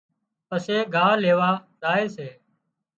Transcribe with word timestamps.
پسي 0.47 0.77
ڳاهَ 0.93 1.11
ليوا 1.23 1.51
زائي 1.81 2.05
سي۔ 2.15 2.27